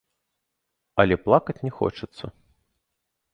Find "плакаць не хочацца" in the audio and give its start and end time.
1.25-2.25